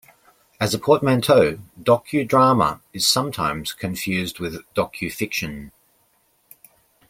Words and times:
As 0.59 0.73
a 0.73 0.79
portmanteau, 0.79 1.59
"docudrama" 1.79 2.79
is 2.91 3.07
sometimes 3.07 3.71
confused 3.73 4.39
with 4.39 4.55
docufiction. 4.73 5.69